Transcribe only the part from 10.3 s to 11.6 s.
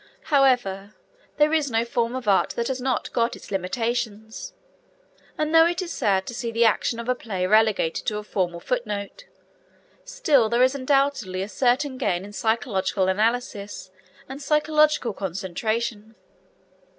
there is undoubtedly a